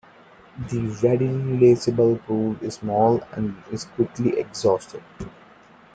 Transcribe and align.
The 0.57 0.79
readily 1.03 1.27
releasable 1.59 2.19
pool 2.25 2.55
is 2.63 2.73
small 2.73 3.21
and 3.33 3.55
is 3.71 3.85
quickly 3.85 4.39
exhausted. 4.39 5.03